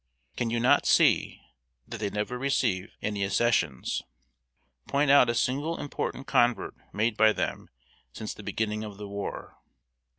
[0.35, 1.43] Can you not see
[1.87, 4.01] that they never receive any accessions?
[4.87, 7.69] Point out a single important convert made by them
[8.11, 9.59] since the beginning of the war.